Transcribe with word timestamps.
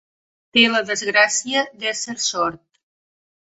Té 0.55 0.61
la 0.75 0.79
desgràcia 0.87 1.67
d'ésser 1.85 2.17
sord. 2.29 2.63